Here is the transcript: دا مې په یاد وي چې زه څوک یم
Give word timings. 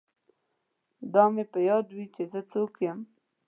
دا 1.13 1.23
مې 1.33 1.43
په 1.51 1.59
یاد 1.69 1.87
وي 1.95 2.05
چې 2.15 2.23
زه 2.31 2.41
څوک 2.51 2.71
یم 2.85 2.99